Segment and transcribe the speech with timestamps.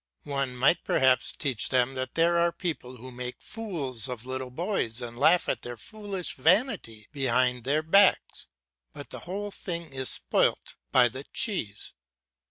[0.23, 4.99] One might perhaps teach them that there are people who make fools of little boys
[4.99, 8.47] and laugh at their foolish vanity behind their backs.
[8.93, 11.93] But the whole thing is spoilt by the cheese.